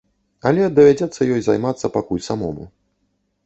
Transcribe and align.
Але 0.49 0.63
давядзецца 0.79 1.29
ёй 1.37 1.41
займацца 1.49 1.93
пакуль 2.01 2.25
самому. 2.33 2.69